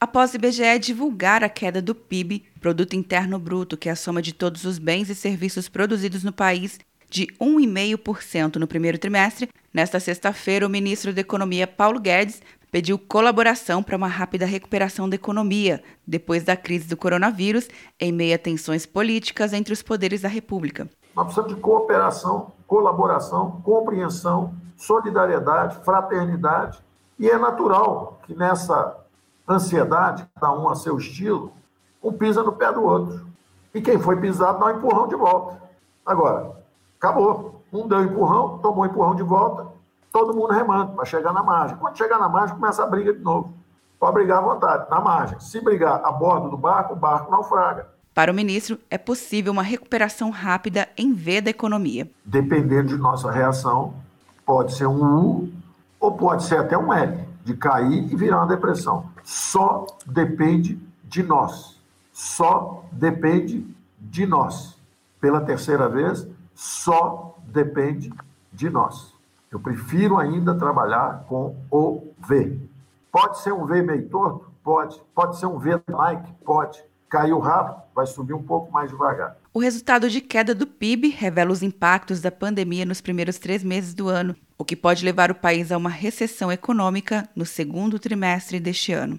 [0.00, 4.22] após o IBGE divulgar a queda do PIB, Produto Interno Bruto, que é a soma
[4.22, 6.80] de todos os bens e serviços produzidos no país,
[7.10, 12.40] de 1,5% no primeiro trimestre, nesta sexta-feira, o ministro da Economia, Paulo Guedes,
[12.70, 18.34] pediu colaboração para uma rápida recuperação da economia, depois da crise do coronavírus, em meio
[18.34, 20.88] a tensões políticas entre os poderes da República.
[21.14, 26.78] Nós precisamos de cooperação, colaboração, compreensão, solidariedade, fraternidade,
[27.18, 28.99] e é natural que nessa
[29.54, 31.52] ansiedade, cada um a seu estilo,
[32.02, 33.26] um pisa no pé do outro.
[33.74, 35.60] E quem foi pisado dá um empurrão de volta.
[36.04, 36.52] Agora,
[36.98, 37.62] acabou.
[37.72, 39.66] Um deu um empurrão, tomou um empurrão de volta,
[40.12, 41.76] todo mundo remando para chegar na margem.
[41.76, 43.54] Quando chegar na margem, começa a briga de novo.
[43.98, 45.38] Pode brigar à vontade, na margem.
[45.38, 47.86] Se brigar a bordo do barco, o barco naufraga.
[48.12, 52.10] Para o ministro, é possível uma recuperação rápida em V da economia.
[52.24, 53.94] Dependendo de nossa reação,
[54.44, 55.48] pode ser um U
[56.00, 59.10] ou pode ser até um L, de cair e virar uma depressão.
[59.24, 61.80] Só depende de nós.
[62.12, 63.66] Só depende
[63.98, 64.78] de nós.
[65.20, 68.12] Pela terceira vez, só depende
[68.52, 69.14] de nós.
[69.50, 72.60] Eu prefiro ainda trabalhar com o V.
[73.10, 74.50] Pode ser um V meio torto?
[74.62, 75.00] Pode.
[75.14, 76.32] Pode ser um V like?
[76.44, 76.82] Pode.
[77.10, 77.82] Caiu rápido?
[77.92, 79.36] Vai subir um pouco mais devagar.
[79.52, 83.92] O resultado de queda do PIB revela os impactos da pandemia nos primeiros três meses
[83.92, 88.60] do ano, o que pode levar o país a uma recessão econômica no segundo trimestre
[88.60, 89.18] deste ano.